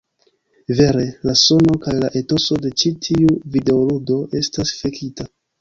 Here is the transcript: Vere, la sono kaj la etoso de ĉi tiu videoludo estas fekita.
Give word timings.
Vere, 0.79 1.03
la 1.29 1.35
sono 1.41 1.75
kaj 1.83 1.93
la 1.99 2.09
etoso 2.21 2.59
de 2.65 2.73
ĉi 2.83 2.95
tiu 3.09 3.31
videoludo 3.59 4.21
estas 4.45 4.77
fekita. 4.83 5.33